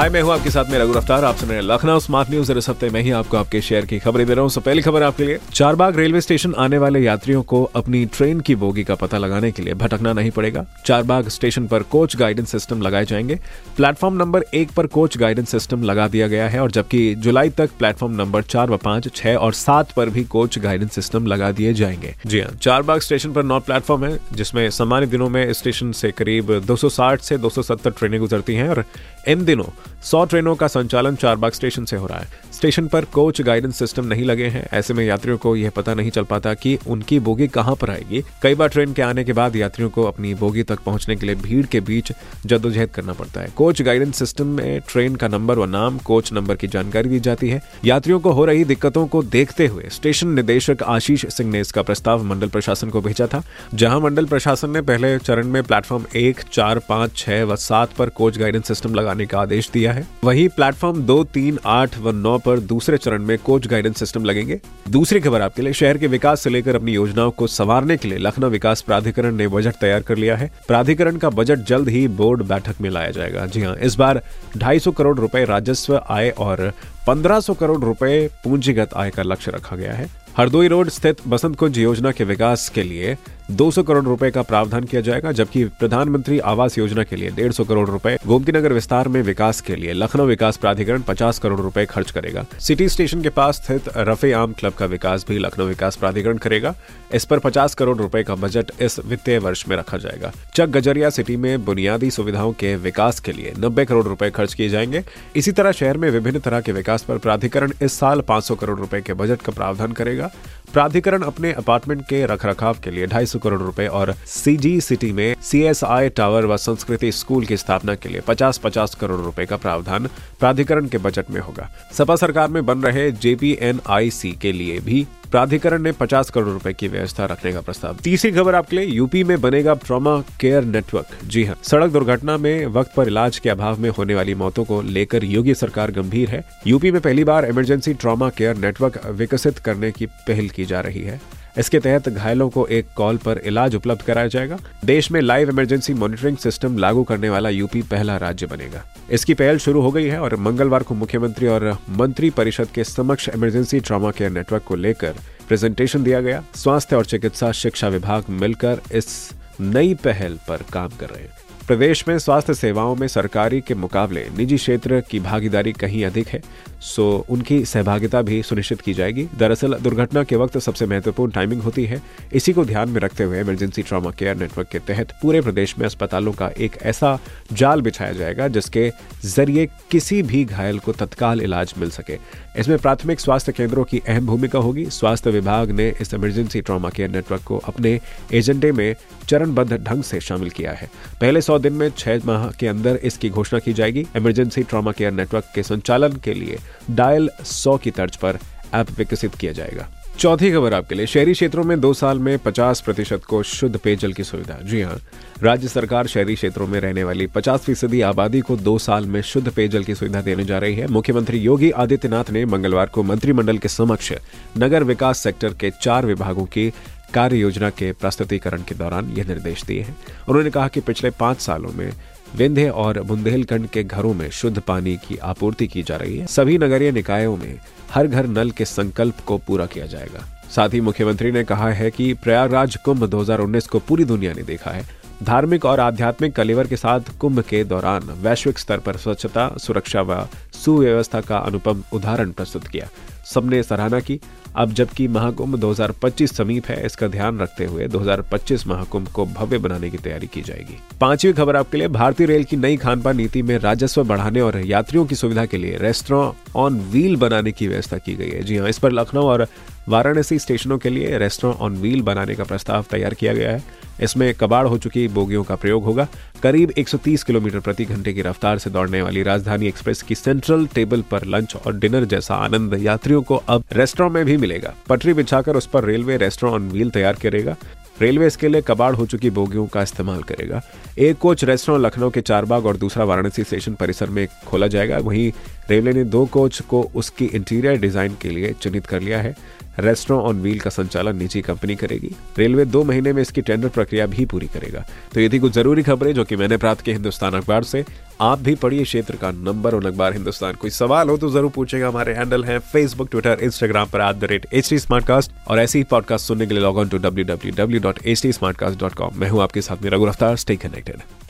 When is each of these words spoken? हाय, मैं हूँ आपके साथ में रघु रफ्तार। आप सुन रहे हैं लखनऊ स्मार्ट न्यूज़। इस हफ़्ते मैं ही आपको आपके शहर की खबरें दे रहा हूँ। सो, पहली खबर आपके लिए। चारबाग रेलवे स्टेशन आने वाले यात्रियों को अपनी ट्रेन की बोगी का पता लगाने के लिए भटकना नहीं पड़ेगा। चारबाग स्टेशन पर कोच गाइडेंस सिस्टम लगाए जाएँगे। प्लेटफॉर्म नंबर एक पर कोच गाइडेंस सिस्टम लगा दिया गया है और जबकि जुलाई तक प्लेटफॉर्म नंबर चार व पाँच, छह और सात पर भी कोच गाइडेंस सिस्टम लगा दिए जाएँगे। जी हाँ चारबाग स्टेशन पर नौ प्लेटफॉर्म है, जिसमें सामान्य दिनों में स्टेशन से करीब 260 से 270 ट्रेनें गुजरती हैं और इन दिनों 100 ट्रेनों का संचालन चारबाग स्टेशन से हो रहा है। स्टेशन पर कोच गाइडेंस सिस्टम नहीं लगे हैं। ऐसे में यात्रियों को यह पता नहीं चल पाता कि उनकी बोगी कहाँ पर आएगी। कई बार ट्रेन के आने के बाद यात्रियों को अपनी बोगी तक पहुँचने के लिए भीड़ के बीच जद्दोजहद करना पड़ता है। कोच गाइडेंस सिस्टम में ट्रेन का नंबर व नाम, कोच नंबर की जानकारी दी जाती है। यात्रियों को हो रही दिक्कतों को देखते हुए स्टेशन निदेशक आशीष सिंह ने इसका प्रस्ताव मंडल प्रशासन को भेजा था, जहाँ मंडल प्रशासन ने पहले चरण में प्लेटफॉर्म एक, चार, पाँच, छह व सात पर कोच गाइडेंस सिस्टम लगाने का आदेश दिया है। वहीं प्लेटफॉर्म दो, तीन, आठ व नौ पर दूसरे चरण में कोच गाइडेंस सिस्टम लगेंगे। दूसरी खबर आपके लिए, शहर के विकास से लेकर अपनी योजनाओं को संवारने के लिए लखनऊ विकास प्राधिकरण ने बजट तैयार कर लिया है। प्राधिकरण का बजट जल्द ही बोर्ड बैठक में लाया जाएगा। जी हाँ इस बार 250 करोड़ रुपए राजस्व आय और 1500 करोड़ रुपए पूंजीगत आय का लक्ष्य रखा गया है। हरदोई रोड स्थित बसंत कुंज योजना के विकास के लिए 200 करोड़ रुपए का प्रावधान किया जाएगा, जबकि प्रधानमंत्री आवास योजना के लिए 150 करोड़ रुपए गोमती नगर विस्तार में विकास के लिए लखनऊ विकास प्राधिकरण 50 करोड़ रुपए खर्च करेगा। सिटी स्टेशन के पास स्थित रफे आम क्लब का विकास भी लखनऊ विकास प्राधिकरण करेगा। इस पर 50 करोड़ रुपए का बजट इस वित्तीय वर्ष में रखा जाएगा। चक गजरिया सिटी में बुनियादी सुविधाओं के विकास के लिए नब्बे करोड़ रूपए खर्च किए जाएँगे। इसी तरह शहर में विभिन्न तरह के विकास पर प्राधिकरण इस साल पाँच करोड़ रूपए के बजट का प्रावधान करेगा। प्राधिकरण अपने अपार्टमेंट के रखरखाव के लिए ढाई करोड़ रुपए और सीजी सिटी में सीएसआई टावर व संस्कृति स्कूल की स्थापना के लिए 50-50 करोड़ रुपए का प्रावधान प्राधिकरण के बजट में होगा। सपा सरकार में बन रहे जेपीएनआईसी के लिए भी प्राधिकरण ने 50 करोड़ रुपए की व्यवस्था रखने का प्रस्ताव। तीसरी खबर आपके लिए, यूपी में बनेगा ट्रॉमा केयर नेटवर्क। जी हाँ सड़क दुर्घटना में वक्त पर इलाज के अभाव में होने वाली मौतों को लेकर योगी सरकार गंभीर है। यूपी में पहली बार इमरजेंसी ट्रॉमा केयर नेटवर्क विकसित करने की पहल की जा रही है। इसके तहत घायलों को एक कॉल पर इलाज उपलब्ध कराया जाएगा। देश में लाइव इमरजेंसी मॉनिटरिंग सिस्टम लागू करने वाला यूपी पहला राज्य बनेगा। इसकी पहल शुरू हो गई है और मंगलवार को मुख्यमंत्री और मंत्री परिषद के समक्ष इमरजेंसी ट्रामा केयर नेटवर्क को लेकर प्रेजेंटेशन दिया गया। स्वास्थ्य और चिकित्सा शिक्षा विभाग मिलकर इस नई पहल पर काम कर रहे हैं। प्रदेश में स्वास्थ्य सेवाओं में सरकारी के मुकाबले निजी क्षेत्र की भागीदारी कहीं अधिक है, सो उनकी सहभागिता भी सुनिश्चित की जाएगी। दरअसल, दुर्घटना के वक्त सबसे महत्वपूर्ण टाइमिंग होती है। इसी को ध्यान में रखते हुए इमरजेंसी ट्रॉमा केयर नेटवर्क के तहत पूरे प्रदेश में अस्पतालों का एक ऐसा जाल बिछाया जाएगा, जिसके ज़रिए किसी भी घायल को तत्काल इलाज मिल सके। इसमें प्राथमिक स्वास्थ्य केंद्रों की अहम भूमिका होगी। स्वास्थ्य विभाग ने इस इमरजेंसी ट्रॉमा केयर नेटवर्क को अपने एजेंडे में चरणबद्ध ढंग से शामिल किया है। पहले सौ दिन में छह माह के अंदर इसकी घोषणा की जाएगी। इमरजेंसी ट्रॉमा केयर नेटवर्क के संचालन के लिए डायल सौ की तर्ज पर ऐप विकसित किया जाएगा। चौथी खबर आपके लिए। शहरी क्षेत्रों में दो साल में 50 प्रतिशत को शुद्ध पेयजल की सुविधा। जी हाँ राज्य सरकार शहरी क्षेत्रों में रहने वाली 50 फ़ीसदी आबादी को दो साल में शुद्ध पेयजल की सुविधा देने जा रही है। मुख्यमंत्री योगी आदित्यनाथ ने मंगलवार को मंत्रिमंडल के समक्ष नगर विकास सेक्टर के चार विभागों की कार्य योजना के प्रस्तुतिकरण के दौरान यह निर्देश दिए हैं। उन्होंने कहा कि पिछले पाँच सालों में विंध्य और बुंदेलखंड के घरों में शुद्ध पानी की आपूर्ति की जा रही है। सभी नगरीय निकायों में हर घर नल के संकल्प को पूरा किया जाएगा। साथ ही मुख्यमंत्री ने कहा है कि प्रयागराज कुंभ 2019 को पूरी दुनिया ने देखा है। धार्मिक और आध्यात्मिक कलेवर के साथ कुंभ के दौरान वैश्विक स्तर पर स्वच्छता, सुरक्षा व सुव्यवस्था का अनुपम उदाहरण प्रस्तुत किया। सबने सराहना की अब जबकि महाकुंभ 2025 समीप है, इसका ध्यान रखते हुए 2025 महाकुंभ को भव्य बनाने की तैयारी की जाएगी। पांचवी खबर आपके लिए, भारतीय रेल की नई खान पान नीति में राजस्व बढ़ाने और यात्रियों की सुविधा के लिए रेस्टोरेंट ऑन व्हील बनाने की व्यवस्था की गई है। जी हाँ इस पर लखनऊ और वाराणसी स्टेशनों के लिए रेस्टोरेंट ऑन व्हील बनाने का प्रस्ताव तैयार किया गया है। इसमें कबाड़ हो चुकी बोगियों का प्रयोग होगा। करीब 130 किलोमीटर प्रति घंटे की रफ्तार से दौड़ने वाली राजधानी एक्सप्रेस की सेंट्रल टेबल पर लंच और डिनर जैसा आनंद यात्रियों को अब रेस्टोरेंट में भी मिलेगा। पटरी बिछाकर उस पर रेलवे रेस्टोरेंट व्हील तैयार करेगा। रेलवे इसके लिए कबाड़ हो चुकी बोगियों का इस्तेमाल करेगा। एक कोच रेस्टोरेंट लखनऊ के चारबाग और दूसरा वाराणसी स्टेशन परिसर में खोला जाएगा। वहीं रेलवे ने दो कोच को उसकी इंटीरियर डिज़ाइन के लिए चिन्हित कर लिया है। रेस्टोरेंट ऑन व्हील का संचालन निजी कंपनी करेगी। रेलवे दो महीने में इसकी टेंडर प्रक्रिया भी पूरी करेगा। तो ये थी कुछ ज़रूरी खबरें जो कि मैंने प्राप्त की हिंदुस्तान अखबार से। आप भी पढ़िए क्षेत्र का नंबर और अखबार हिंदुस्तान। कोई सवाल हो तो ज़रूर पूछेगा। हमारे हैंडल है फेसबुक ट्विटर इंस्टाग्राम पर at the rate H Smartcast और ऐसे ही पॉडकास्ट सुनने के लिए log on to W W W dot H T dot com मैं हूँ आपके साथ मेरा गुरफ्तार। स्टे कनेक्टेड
हाय, 0.00 0.08
मैं 0.08 0.20
हूँ 0.22 0.32
आपके 0.32 0.50
साथ 0.50 0.64
में 0.64 0.78
रघु 0.78 0.92
रफ्तार। 0.92 1.24
आप 1.24 1.36
सुन 1.36 1.48
रहे 1.48 1.58
हैं 1.58 1.64
लखनऊ 1.64 1.98
स्मार्ट 1.98 2.30
न्यूज़। 2.30 2.52
इस 2.52 2.68
हफ़्ते 2.68 2.88
मैं 2.90 3.00
ही 3.00 3.10
आपको 3.10 3.36
आपके 3.36 3.60
शहर 3.60 3.86
की 3.86 3.98
खबरें 3.98 4.26
दे 4.26 4.34
रहा 4.34 4.42
हूँ। 4.42 4.50
सो, 4.50 4.60
पहली 4.60 4.82
खबर 4.82 5.02
आपके 5.02 5.24
लिए। 5.24 5.38
चारबाग 5.54 5.96
रेलवे 5.96 6.20
स्टेशन 6.20 6.54
आने 6.54 6.78
वाले 6.78 7.00
यात्रियों 7.00 7.42
को 7.42 7.62
अपनी 7.64 8.04
ट्रेन 8.06 8.40
की 8.40 8.54
बोगी 8.54 8.84
का 8.84 8.94
पता 8.94 9.18
लगाने 9.18 9.50
के 9.52 9.62
लिए 9.62 9.74
भटकना 9.74 10.12
नहीं 10.12 10.30
पड़ेगा। 10.30 10.64
चारबाग 10.86 11.28
स्टेशन 11.28 11.66
पर 11.66 11.82
कोच 11.82 12.16
गाइडेंस 12.16 12.52
सिस्टम 12.52 12.82
लगाए 12.82 13.04
जाएँगे। 13.04 13.34
प्लेटफॉर्म 13.76 14.14
नंबर 14.14 14.44
एक 14.54 14.70
पर 14.70 14.86
कोच 14.86 15.18
गाइडेंस 15.18 15.50
सिस्टम 15.50 15.82
लगा 15.82 16.08
दिया 16.08 16.28
गया 16.28 16.48
है 16.48 16.60
और 16.60 16.70
जबकि 16.70 17.14
जुलाई 17.14 17.50
तक 17.50 17.70
प्लेटफॉर्म 17.78 18.14
नंबर 18.14 18.42
चार 18.42 18.70
व 18.70 18.76
पाँच, 18.76 19.14
छह 19.16 19.34
और 19.34 19.52
सात 19.52 19.92
पर 19.92 20.08
भी 20.08 20.24
कोच 20.24 20.58
गाइडेंस 20.58 20.92
सिस्टम 20.92 21.26
लगा 21.26 21.52
दिए 21.52 21.72
जाएँगे। 21.72 22.14
जी 22.26 22.40
हाँ 22.40 22.56
चारबाग 22.62 23.00
स्टेशन 23.00 23.32
पर 23.32 23.42
नौ 23.42 23.60
प्लेटफॉर्म 23.60 24.04
है, 24.04 24.18
जिसमें 24.32 24.70
सामान्य 24.70 25.06
दिनों 25.06 25.28
में 25.28 25.52
स्टेशन 25.52 25.92
से 25.92 26.10
करीब 26.10 26.58
260 26.66 27.20
से 27.20 27.38
270 27.38 27.98
ट्रेनें 27.98 28.20
गुजरती 28.20 28.54
हैं 28.54 28.68
और 28.68 28.84
इन 29.28 29.44
दिनों 29.44 29.64
100 30.04 30.24
ट्रेनों 30.24 30.54
का 30.54 30.66
संचालन 30.66 31.14
चारबाग 31.14 31.52
स्टेशन 31.52 31.84
से 31.84 31.96
हो 31.96 32.06
रहा 32.06 32.18
है। 32.18 32.28
स्टेशन 32.52 32.86
पर 32.86 33.04
कोच 33.04 33.40
गाइडेंस 33.40 33.78
सिस्टम 33.78 34.04
नहीं 34.04 34.24
लगे 34.24 34.46
हैं। 34.46 34.66
ऐसे 34.72 34.94
में 34.94 35.04
यात्रियों 35.04 35.38
को 35.38 35.54
यह 35.56 35.70
पता 35.70 35.94
नहीं 35.94 36.10
चल 36.10 36.24
पाता 36.24 36.54
कि 36.54 36.78
उनकी 36.86 37.18
बोगी 37.18 37.48
कहाँ 37.48 37.74
पर 37.74 37.90
आएगी। 37.90 38.22
कई 38.42 38.54
बार 38.54 38.68
ट्रेन 38.68 38.92
के 38.92 39.02
आने 39.02 39.24
के 39.24 39.32
बाद 39.32 39.56
यात्रियों 39.56 39.90
को 39.90 40.02
अपनी 40.02 40.34
बोगी 40.34 40.62
तक 40.62 40.80
पहुँचने 40.80 41.16
के 41.16 41.26
लिए 41.26 41.34
भीड़ 41.34 41.64
के 41.66 41.80
बीच 41.80 42.12
जद्दोजहद 42.46 42.90
करना 42.90 43.12
पड़ता 43.12 43.40
है। 43.40 43.48
कोच 43.56 43.82
गाइडेंस 43.82 44.18
सिस्टम 44.18 44.46
में 44.46 44.80
ट्रेन 44.88 45.16
का 45.16 45.28
नंबर 45.28 45.58
व 45.58 45.64
नाम, 45.64 45.98
कोच 45.98 46.32
नंबर 46.32 46.56
की 46.56 46.68
जानकारी 46.68 47.08
दी 47.08 47.20
जाती 47.20 47.48
है। 47.48 47.62
यात्रियों 47.84 48.20
को 48.20 48.32
हो 48.32 48.44
रही 48.44 48.64
दिक्कतों 48.64 49.06
को 49.06 49.22
देखते 49.22 49.66
हुए 49.66 49.88
स्टेशन 49.90 50.28
निदेशक 50.28 50.82
आशीष 50.82 51.26
सिंह 51.26 51.50
ने 51.50 51.60
इसका 51.60 51.82
प्रस्ताव 51.82 52.24
मंडल 52.24 52.48
प्रशासन 52.48 52.90
को 52.90 53.00
भेजा 53.00 53.26
था, 53.26 53.42
जहाँ 53.74 54.00
मंडल 54.00 54.26
प्रशासन 54.26 54.70
ने 54.70 54.80
पहले 54.80 55.18
चरण 55.18 55.46
में 55.46 55.62
प्लेटफॉर्म 55.62 56.04
एक, 56.16 56.40
चार, 56.52 56.78
पाँच, 56.78 57.16
छह 57.16 57.44
व 57.44 57.56
सात 57.56 57.92
पर 57.92 58.08
कोच 58.10 58.38
गाइडेंस 58.38 58.68
सिस्टम 58.68 58.94
लगाने 58.94 59.26
का 59.26 59.40
आदेश 59.40 59.69
दिया 59.72 59.92
है। 59.92 60.06
वहीं 60.24 60.48
प्लेटफॉर्म 60.48 61.02
दो, 61.02 61.24
तीन, 61.24 61.58
आठ 61.64 61.98
व 61.98 62.10
नौ 62.10 62.38
पर 62.38 62.60
दूसरे 62.60 62.98
चरण 62.98 63.22
में 63.22 63.38
कोच 63.38 63.66
गाइडेंस 63.66 63.98
सिस्टम 63.98 64.24
लगेंगे। 64.24 64.60
दूसरी 64.88 65.20
खबर 65.20 65.40
आपके 65.40 65.62
लिए, 65.62 65.72
शहर 65.72 65.98
के 65.98 66.06
विकास 66.06 66.40
से 66.40 66.50
लेकर 66.50 66.74
अपनी 66.74 66.92
योजनाओं 66.92 67.30
को 67.30 67.46
संवारने 67.46 67.96
के 67.96 68.08
लिए 68.08 68.18
लखनऊ 68.18 68.48
विकास 68.48 68.80
प्राधिकरण 68.80 69.34
ने 69.34 69.48
बजट 69.48 69.74
तैयार 69.74 70.00
कर 70.00 70.16
लिया 70.16 70.36
है। 70.36 70.50
प्राधिकरण 70.68 71.16
का 71.16 71.30
बजट 71.30 71.58
जल्द 71.58 71.88
ही 71.88 72.08
बोर्ड 72.08 72.42
बैठक 72.42 72.80
में 72.80 72.90
लाया 72.90 73.10
जाएगा। 73.10 73.46
जी 73.46 73.62
हाँ 73.62 73.76
इस 73.76 73.94
बार 73.94 74.22
250 74.56 74.92
करोड़ 74.92 75.18
रुपए 75.18 75.44
राजस्व 75.44 76.02
आय 76.08 76.30
और 76.30 76.72
1500 77.06 77.54
करोड़ 77.54 77.80
रुपए 77.80 78.30
पूंजीगत 78.44 78.90
आय 78.94 79.10
का 79.10 79.22
लक्ष्य 79.22 79.50
रखा 79.50 79.76
गया 79.76 79.92
है। 79.92 80.08
हरदोई 80.36 80.68
रोड 80.68 80.88
स्थित 80.88 81.16
बसंत 81.28 81.56
कुंज 81.56 81.78
योजना 81.78 82.10
के 82.12 82.24
विकास 82.24 82.68
के 82.68 82.82
लिए 82.82 83.16
200 83.50 83.82
करोड़ 83.82 84.04
रुपए 84.04 84.30
का 84.30 84.42
प्रावधान 84.42 84.84
किया 84.84 85.00
जाएगा, 85.02 85.32
जबकि 85.32 85.64
प्रधानमंत्री 85.64 86.38
आवास 86.38 86.78
योजना 86.78 87.02
के 87.02 87.16
लिए 87.16 87.30
150 87.30 87.64
करोड़ 87.64 87.88
रुपए 87.90 88.18
गोमती 88.26 88.52
नगर 88.52 88.72
विस्तार 88.72 89.08
में 89.08 89.22
विकास 89.22 89.60
के 89.60 89.76
लिए 89.76 89.92
लखनऊ 89.92 90.26
विकास 90.26 90.56
प्राधिकरण 90.56 91.02
50 91.02 91.38
करोड़ 91.38 91.60
रुपए 91.60 91.86
खर्च 91.86 92.10
करेगा। 92.10 92.44
सिटी 92.60 92.88
स्टेशन 92.88 93.22
के 93.22 93.28
पास 93.28 93.56
स्थित 93.56 93.84
रफे 93.96 94.32
आम 94.32 94.52
क्लब 94.52 94.72
का 94.72 94.86
विकास 94.86 95.24
भी 95.28 95.38
लखनऊ 95.38 95.66
विकास 95.66 95.96
प्राधिकरण 95.96 96.38
करेगा। 96.38 96.74
इस 97.14 97.24
पर 97.24 97.38
50 97.38 97.74
करोड़ 97.74 97.96
रुपए 97.98 98.22
का 98.22 98.34
बजट 98.34 98.70
इस 98.80 98.98
वित्तीय 98.98 99.38
वर्ष 99.38 99.68
में 99.68 99.76
रखा 99.76 99.96
जाएगा। 99.96 100.32
चक 100.54 100.66
गजरिया 100.66 101.10
सिटी 101.10 101.36
में 101.36 101.64
बुनियादी 101.64 102.10
सुविधाओं 102.10 102.52
के 102.52 102.76
विकास 102.76 103.20
के 103.20 103.32
लिए 103.32 103.52
नब्बे 103.58 103.84
करोड़ 103.84 104.04
रूपए 104.04 104.30
खर्च 104.30 104.54
किए 104.54 104.68
जाएँगे। 104.68 105.04
इसी 105.36 105.52
तरह 105.52 105.72
शहर 105.72 105.96
में 105.96 106.10
विभिन्न 106.10 106.38
तरह 106.38 106.60
के 106.60 106.72
विकास 106.72 107.02
पर 107.02 107.18
प्राधिकरण 107.18 107.72
इस 107.82 107.92
साल 107.92 108.20
पाँच 108.20 108.52
करोड़ 108.60 108.78
रूपए 108.78 109.00
के 109.00 109.12
बजट 109.12 109.42
का 109.42 109.52
प्रावधान 109.52 109.92
करेगा। 109.92 110.30
प्राधिकरण 110.72 111.22
अपने 111.22 111.52
अपार्टमेंट 111.52 112.02
के 112.02 112.24
रखरखाव 112.26 112.76
के 112.84 112.90
लिए 112.90 113.06
ढाई 113.06 113.26
करोड़ 113.42 113.60
रुपए 113.60 113.86
और 113.86 114.12
सीजी 114.26 114.80
सिटी 114.80 115.12
में 115.12 115.34
सीएसआई 115.42 116.08
टावर 116.08 116.46
व 116.46 116.56
संस्कृति 116.56 117.12
स्कूल 117.12 117.46
की 117.46 117.56
स्थापना 117.56 117.94
के 117.94 118.08
लिए 118.08 118.20
50-50 118.20 118.94
करोड़ 118.94 119.20
रुपए 119.20 119.46
का 119.46 119.56
प्रावधान 119.56 120.06
प्राधिकरण 120.40 120.88
के 120.88 120.98
बजट 120.98 121.30
में 121.30 121.40
होगा। 121.40 121.68
सपा 121.92 122.16
सरकार 122.16 122.48
में 122.48 122.64
बन 122.66 122.82
रहे 122.82 123.10
जेपीएनआईसी 123.12 124.32
के 124.32 124.52
लिए 124.52 124.78
भी 124.80 125.06
प्राधिकरण 125.30 125.82
ने 125.82 125.92
50 125.92 126.30
करोड़ 126.30 126.48
रुपए 126.48 126.72
की 126.72 126.88
व्यवस्था 126.88 127.24
रखने 127.24 127.52
का 127.52 127.60
प्रस्ताव। 127.60 127.96
तीसरी 128.04 128.30
खबर 128.32 128.54
आपके 128.54 128.76
लिए, 128.76 128.84
यूपी 128.84 129.24
में 129.24 129.40
बनेगा 129.40 129.74
ट्रॉमा 129.74 130.18
केयर 130.40 130.64
नेटवर्क। 130.64 131.06
जी 131.24 131.44
हाँ 131.44 131.56
सड़क 131.62 131.90
दुर्घटना 131.90 132.36
में 132.36 132.66
वक्त 132.66 132.94
पर 132.96 133.08
इलाज 133.08 133.38
के 133.38 133.50
अभाव 133.50 133.80
में 133.80 133.90
होने 133.90 134.14
वाली 134.14 134.34
मौतों 134.34 134.64
को 134.64 134.82
लेकर 134.82 135.24
योगी 135.24 135.54
सरकार 135.54 135.90
गंभीर 135.90 136.28
है। 136.28 136.44
यूपी 136.66 136.90
में 136.90 137.00
पहली 137.00 137.24
बार 137.24 137.44
इमरजेंसी 137.44 137.94
ट्रॉमा 137.94 138.30
केयर 138.30 138.56
नेटवर्क 138.56 139.06
विकसित 139.06 139.58
करने 139.58 139.90
की 139.90 140.06
पहल 140.06 140.48
की 140.48 140.64
जा 140.64 140.80
रही 140.80 141.02
है। 141.02 141.39
इसके 141.58 141.78
तहत 141.80 142.08
घायलों 142.08 142.48
को 142.50 142.66
एक 142.66 142.88
कॉल 142.96 143.16
पर 143.16 143.38
इलाज 143.38 143.74
उपलब्ध 143.74 144.02
कराया 144.02 144.28
जाएगा। 144.28 144.58
देश 144.84 145.10
में 145.12 145.20
लाइव 145.20 145.50
इमरजेंसी 145.50 145.94
मॉनिटरिंग 145.94 146.36
सिस्टम 146.36 146.78
लागू 146.78 147.02
करने 147.04 147.30
वाला 147.30 147.48
यूपी 147.48 147.82
पहला 147.82 148.16
राज्य 148.16 148.46
बनेगा। 148.46 148.84
इसकी 149.10 149.34
पहल 149.34 149.58
शुरू 149.58 149.80
हो 149.80 149.90
गई 149.90 150.06
है 150.06 150.20
और 150.20 150.36
मंगलवार 150.36 150.82
को 150.82 150.94
मुख्यमंत्री 150.94 151.46
और 151.46 151.70
मंत्री 151.90 152.30
परिषद 152.30 152.68
के 152.74 152.84
समक्ष 152.84 153.28
इमरजेंसी 153.28 153.80
ट्रामा 153.80 154.10
केयर 154.10 154.30
नेटवर्क 154.30 154.62
को 154.62 154.76
लेकर 154.76 155.14
प्रेजेंटेशन 155.48 156.02
दिया 156.02 156.20
गया। 156.20 156.42
स्वास्थ्य 156.54 156.96
और 156.96 157.04
चिकित्सा 157.04 157.52
शिक्षा 157.52 157.88
विभाग 157.88 158.24
मिलकर 158.30 158.80
इस 158.92 159.30
नई 159.60 159.94
पहल 159.94 160.38
पर 160.48 160.64
काम 160.72 160.90
कर 161.00 161.08
रहे 161.08 161.22
हैं। 161.22 161.32
प्रदेश 161.70 162.08
में 162.08 162.18
स्वास्थ्य 162.18 162.54
सेवाओं 162.54 162.96
में 162.96 163.08
सरकारी 163.08 163.60
के 163.60 163.74
मुकाबले 163.74 164.26
निजी 164.36 164.56
क्षेत्र 164.56 165.00
की 165.00 165.20
भागीदारी 165.20 165.72
कहीं 165.72 166.04
अधिक 166.04 166.28
है, 166.28 166.42
सो 166.80 167.26
उनकी 167.30 167.64
सहभागिता 167.64 168.22
भी 168.22 168.42
सुनिश्चित 168.42 168.80
की 168.80 168.94
जाएगी। 168.94 169.28
दरअसल, 169.38 169.74
दुर्घटना 169.74 170.24
के 170.24 170.36
वक्त 170.36 170.58
सबसे 170.58 170.86
महत्वपूर्ण 170.86 171.32
टाइमिंग 171.32 171.62
होती 171.62 171.84
है। 171.84 172.02
इसी 172.32 172.52
को 172.52 172.64
ध्यान 172.64 172.88
में 172.88 173.00
रखते 173.00 173.24
हुए 173.24 173.40
इमरजेंसी 173.40 173.82
ट्रॉमा 173.82 174.10
केयर 174.10 174.36
नेटवर्क 174.36 174.68
के 174.68 174.78
तहत 174.78 175.18
पूरे 175.22 175.40
प्रदेश 175.40 175.78
में 175.78 175.86
अस्पतालों 175.86 176.32
का 176.32 176.48
एक 176.48 176.76
ऐसा 176.82 177.18
जाल 177.52 177.80
बिछाया 177.80 178.12
जाएगा, 178.12 178.48
जिसके 178.48 178.92
ज़रिए 179.24 179.68
किसी 179.90 180.22
भी 180.22 180.44
घायल 180.44 180.78
को 180.78 180.92
तत्काल 180.92 181.40
इलाज 181.40 181.74
मिल 181.78 181.90
सके। 181.90 182.18
इसमें 182.58 182.78
प्राथमिक 182.78 183.20
स्वास्थ्य 183.20 183.52
केंद्रों 183.52 183.84
की 183.84 184.02
अहम 184.08 184.26
भूमिका 184.26 184.58
होगी। 184.58 184.86
स्वास्थ्य 184.86 185.30
विभाग 185.30 185.70
ने 185.70 185.94
इस 186.00 186.14
इमरजेंसी 186.14 186.60
ट्रॉमा 186.60 186.90
केयर 186.90 187.10
नेटवर्क 187.10 187.42
को 187.42 187.58
अपने 187.58 188.00
एजेंडे 188.32 188.72
में 188.72 188.96
चरणबद्ध 189.28 189.84
ढंग 189.84 190.02
से 190.02 190.20
शामिल 190.20 190.50
किया 190.50 190.72
है। 190.72 190.90
पहले 191.20 191.40
सौ 191.40 191.59
दिन 191.60 191.72
में 191.72 191.88
छह 191.90 192.26
माह 192.26 192.50
के 192.50 192.68
अंदर 192.68 192.96
इसकी 192.96 193.30
घोषणा 193.30 193.58
की 193.58 193.72
जाएगी। 193.72 194.06
इमरजेंसी 194.16 194.62
ट्रॉमा 194.62 194.92
केयर 194.92 195.12
नेटवर्क 195.12 195.52
के 195.54 195.62
संचालन 195.62 196.16
के 196.24 196.34
लिए 196.34 196.58
डायल 196.90 197.30
सौ 197.44 197.76
की 197.76 197.90
तर्ज 197.90 198.16
पर 198.16 198.38
ऐप 198.74 198.90
विकसित 198.98 199.34
किया 199.34 199.52
जाएगा। 199.52 199.88
चौथी 200.18 200.50
खबर 200.52 200.74
आपके 200.74 200.94
लिए। 200.94 201.06
शहरी 201.06 201.32
क्षेत्रों 201.32 201.62
में 201.64 201.80
दो 201.80 201.92
साल 201.94 202.18
में 202.18 202.38
50 202.38 202.80
प्रतिशत 202.80 203.24
को 203.24 203.42
शुद्ध 203.42 203.76
पेयजल 203.76 204.12
की 204.12 204.24
सुविधा। 204.24 204.58
जी 204.62 204.80
हाँ 204.82 204.98
राज्य 205.42 205.68
सरकार 205.68 206.06
शहरी 206.06 206.34
क्षेत्रों 206.34 206.66
में 206.66 206.78
रहने 206.80 207.04
वाली 207.04 207.26
50 207.26 207.60
फ़ीसदी 207.60 208.00
आबादी 208.00 208.40
को 208.40 208.56
दो 208.56 208.78
साल 208.78 209.06
में 209.06 209.20
शुद्ध 209.22 209.50
पेयजल 209.50 209.84
की 209.84 209.94
सुविधा 209.94 210.20
देने 210.20 210.44
जा 210.44 210.58
रही 210.58 210.74
है। 210.74 210.86
मुख्यमंत्री 210.86 211.38
योगी 211.38 211.70
आदित्यनाथ 211.70 212.30
ने 212.30 212.44
मंगलवार 212.44 212.86
को 212.86 213.02
मंत्रिमंडल 213.02 213.58
के 213.58 213.68
समक्ष 213.68 214.12
नगर 214.58 214.84
विकास 214.84 215.18
सेक्टर 215.18 215.54
के 215.54 215.70
चार 215.82 216.06
विभागों 216.06 216.44
की 216.46 216.72
कार्य 217.14 217.36
योजना 217.36 217.70
के 217.70 217.92
प्रस्तुतिकरण 217.92 218.62
के 218.62 218.74
दौरान 218.74 219.10
यह 219.10 219.24
निर्देश 219.24 219.64
दिए 219.64 219.82
हैं। 219.82 219.96
उन्होंने 220.28 220.50
कहा 220.50 220.68
कि 220.68 220.80
पिछले 220.80 221.10
पाँच 221.10 221.40
सालों 221.40 221.72
में 221.72 221.92
विंध्य 222.36 222.68
और 222.68 223.02
बुंदेलखंड 223.02 223.68
के 223.68 223.84
घरों 223.84 224.14
में 224.14 224.30
शुद्ध 224.30 224.60
पानी 224.60 224.96
की 224.96 225.16
आपूर्ति 225.16 225.66
की 225.66 225.82
जा 225.82 225.96
रही 225.96 226.18
है। 226.18 226.26
सभी 226.26 226.58
नगरीय 226.58 226.92
निकायों 226.92 227.36
में 227.36 227.58
हर 227.90 228.06
घर 228.06 228.26
नल 228.26 228.50
के 228.50 228.64
संकल्प 228.64 229.20
को 229.26 229.38
पूरा 229.38 229.66
किया 229.66 229.86
जाएगा। 229.86 230.48
साथ 230.56 230.68
ही 230.68 230.80
मुख्यमंत्री 230.80 231.32
ने 231.32 231.44
कहा 231.44 231.70
है 231.70 231.90
कि 231.90 232.14
प्रयागराज 232.14 232.76
कुंभ 232.76 233.04
2019 233.04 233.66
को 233.66 233.78
पूरी 233.78 234.04
दुनिया 234.04 234.32
ने 234.32 234.42
देखा 234.42 234.70
है। 234.70 235.00
धार्मिक 235.22 235.64
और 235.64 235.80
आध्यात्मिक 235.80 236.34
कलेवर 236.34 236.66
के 236.66 236.76
साथ 236.76 237.00
कुंभ 237.18 237.40
के 237.40 237.64
दौरान 237.64 238.02
वैश्विक 238.02 238.58
स्तर 238.58 238.78
पर 238.78 238.96
स्वच्छता, 238.96 239.56
सुरक्षा 239.58 240.02
व 240.02 240.28
सुव्यवस्था 240.52 241.20
का 241.20 241.38
अनुपम 241.38 241.82
उदाहरण 241.92 242.30
प्रस्तुत 242.30 242.66
किया। 242.66 242.88
सबने 243.34 243.62
सराहना 243.62 244.00
की 244.00 244.20
अब 244.56 244.72
जबकि 244.72 245.08
महाकुंभ 245.08 245.56
2025 245.56 246.32
समीप 246.32 246.66
है, 246.66 246.86
इसका 246.86 247.08
ध्यान 247.08 247.38
रखते 247.38 247.64
हुए 247.64 247.86
2025 247.86 248.66
महाकुंभ 248.66 249.08
को 249.08 249.26
भव्य 249.26 249.58
बनाने 249.58 249.90
की 249.90 249.98
तैयारी 249.98 250.26
की 250.26 250.42
जाएगी। 250.42 250.78
पांचवी 251.00 251.32
खबर 251.32 251.56
आपके 251.56 251.78
लिए, 251.78 251.88
भारतीय 251.88 252.26
रेल 252.26 252.44
की 252.44 252.56
नई 252.56 252.76
खान 252.76 253.02
पान 253.02 253.16
नीति 253.16 253.42
में 253.42 253.58
राजस्व 253.58 254.04
बढ़ाने 254.04 254.40
और 254.40 254.58
यात्रियों 254.58 255.04
की 255.06 255.14
सुविधा 255.14 255.44
के 255.44 255.56
लिए 255.56 255.76
रेस्टोरेंट 255.76 256.56
ऑन 256.56 256.80
व्हील 256.80 257.16
बनाने 257.16 257.52
की 257.52 257.68
व्यवस्था 257.68 257.98
की 257.98 258.14
गई 258.14 258.30
है। 258.30 258.42
जी 258.42 258.56
हाँ 258.56 258.68
इस 258.68 258.78
पर 258.78 258.92
लखनऊ 258.92 259.22
और 259.22 259.46
वाराणसी 259.88 260.38
स्टेशनों 260.38 260.78
के 260.78 260.88
लिए 260.88 261.18
रेस्टोरेंट 261.18 261.60
ऑन 261.60 261.76
व्हील 261.76 262.02
बनाने 262.02 262.34
का 262.34 262.44
प्रस्ताव 262.44 262.84
तैयार 262.90 263.14
किया 263.14 263.32
गया 263.34 263.52
है। 263.52 263.62
इसमें 264.02 264.34
कबाड़ 264.34 264.66
हो 264.66 264.78
चुकी 264.78 265.06
बोगियों 265.08 265.42
का 265.44 265.54
प्रयोग 265.54 265.84
होगा। 265.84 266.06
करीब 266.42 266.70
130 266.70 267.22
किलोमीटर 267.22 267.60
प्रति 267.60 267.84
घंटे 267.84 268.12
की 268.12 268.22
रफ्तार 268.22 268.58
से 268.58 268.70
दौड़ने 268.70 269.02
वाली 269.02 269.22
राजधानी 269.22 269.66
एक्सप्रेस 269.66 270.02
की 270.02 270.14
सेंट्रल 270.14 270.66
टेबल 270.66 271.02
पर 271.02 271.24
लंच 271.24 271.54
और 271.56 271.78
डिनर 271.78 272.04
जैसा 272.04 272.34
आनंद 272.34 272.74
यात्रियों 272.74 273.22
को 273.22 273.36
अब 273.48 273.64
रेस्टोरेंट 273.72 274.14
में 274.14 274.24
भी 274.24 274.36
मिलेगा। 274.40 274.74
पटरी 274.88 275.12
बिछाकर 275.12 275.56
उस 275.56 275.66
पर 275.66 275.84
रेलवे 275.84 276.16
रेस्टोरेंट 276.16 276.72
व्हील 276.72 276.90
तैयार 276.90 277.16
करेगा। 277.22 277.56
रेलवे 278.00 278.26
इसके 278.26 278.48
लिए 278.48 278.60
कबाड़ 278.60 278.94
हो 278.94 279.06
चुकी 279.06 279.30
बोगियों 279.30 279.66
का 279.66 279.82
इस्तेमाल 279.82 280.22
करेगा। 280.22 280.60
एक 280.98 281.18
कोच 281.18 281.44
रेस्टोरेंट 281.44 281.84
लखनऊ 281.86 282.10
के 282.10 282.20
चारबाग 282.20 282.66
और 282.66 282.76
दूसरा 282.76 283.04
वाराणसी 283.04 283.44
स्टेशन 283.44 283.74
परिसर 283.74 284.10
में 284.10 284.26
खोला 284.46 284.66
जाएगा। 284.66 284.98
वहीं 284.98 285.30
रेलवे 285.70 285.92
ने 285.92 286.04
दो 286.06 286.24
कोच 286.26 286.60
को 286.60 286.82
उसकी 286.94 287.24
इंटीरियर 287.26 287.78
डिज़ाइन 287.80 288.16
के 288.22 288.28
लिए 288.28 288.52
चिन्हित 288.52 288.86
कर 288.86 289.00
लिया 289.00 289.20
है। 289.20 289.34
रेस्टोरेंट 289.78 290.26
ऑन 290.26 290.40
व्हील 290.42 290.58
का 290.60 290.70
संचालन 290.70 291.16
निजी 291.16 291.40
कंपनी 291.42 291.74
करेगी। 291.76 292.10
रेलवे 292.38 292.64
दो 292.66 292.82
महीने 292.84 293.12
में 293.12 293.20
इसकी 293.22 293.40
टेंडर 293.40 293.68
प्रक्रिया 293.68 294.06
भी 294.06 294.24
पूरी 294.26 294.46
करेगा। 294.46 294.84
तो 295.14 295.20
ये 295.20 295.28
थी 295.28 295.38
कुछ 295.38 295.52
ज़रूरी 295.52 295.82
खबरें 295.82 296.12
जो 296.14 296.24
कि 296.24 296.36
मैंने 296.36 296.56
प्राप्त 296.56 296.80
की 296.80 296.92
हिंदुस्तान 296.92 297.34
अखबार 297.34 297.64
से। 297.64 297.84
आप 298.20 298.38
भी 298.38 298.54
पढ़िए 298.54 298.84
क्षेत्र 298.84 299.16
का 299.16 299.30
नंबर 299.30 299.74
और 299.74 299.86
अखबार 299.86 300.12
हिंदुस्तान। 300.12 300.54
कोई 300.54 300.70
सवाल 300.70 301.08
हो 301.08 301.16
तो 301.16 301.30
ज़रूर 301.30 301.50
पूछेगा। 301.50 301.88
हमारे 301.88 302.14
हैंडल 302.14 302.44
है 302.44 302.58
फेसबुक 302.72 303.10
ट्विटर 303.10 303.38
इंस्टाग्राम 303.42 303.88
पर 303.88 304.08
at 304.08 304.16
the 304.16 304.30
rate 304.30 304.46
H 304.52 304.74
Smartcast 304.76 305.32
और 305.48 305.60
ऐसे 305.60 305.78
ही 305.78 305.84
पॉडकास्ट 305.90 306.26
सुनने 306.26 306.46
के 306.46 306.54
लिए 306.54 306.62
log 306.62 306.78
on 306.78 306.88
to 306.88 306.98
W 306.98 307.24
W 307.26 307.54
W 307.56 307.80
dot 307.80 308.06
H 308.06 308.22
T 308.22 308.32
dot 308.76 308.94
com 308.94 309.18
मैं 309.20 309.30
हूँ 309.30 309.42
आपके 309.42 309.62
साथ 309.62 309.82
मेरा 309.82 309.98
गुरफ्तार। 309.98 310.36
स्टे 310.36 310.56
कनेक्टेड 310.56 311.29